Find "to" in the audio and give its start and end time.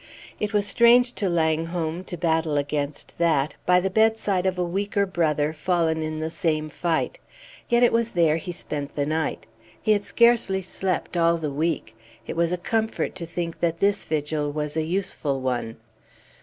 1.13-1.29, 2.05-2.17, 13.13-13.27